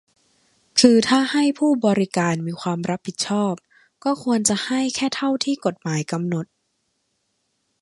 [0.79, 1.43] คือถ้าผู้ให้
[1.85, 3.53] บริการมีความรับผิดชอบ
[4.03, 6.45] ก็ควรจะให้แค่เท่าที่กฎหมายกำหนด